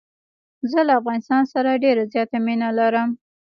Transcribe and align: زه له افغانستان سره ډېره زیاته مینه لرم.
زه 0.71 0.79
له 0.87 0.93
افغانستان 0.99 1.43
سره 1.53 1.81
ډېره 1.83 2.03
زیاته 2.13 2.37
مینه 2.45 2.69
لرم. 2.79 3.09